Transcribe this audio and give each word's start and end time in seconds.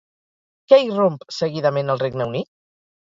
Què 0.71 0.79
irromp, 0.85 1.19
seguidament, 1.41 1.93
al 1.95 2.03
Regne 2.05 2.31
Unit? 2.33 2.51